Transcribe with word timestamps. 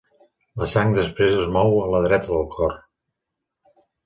La 0.61 0.67
sang 0.71 0.93
després 0.95 1.35
es 1.41 1.51
mou 1.57 1.77
a 1.83 1.85
la 1.97 2.01
dreta 2.07 2.33
del 2.33 2.49
cor. 2.57 2.75